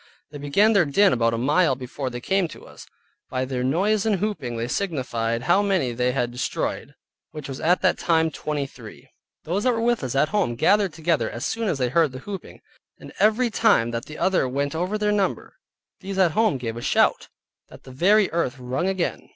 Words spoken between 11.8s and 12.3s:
heard the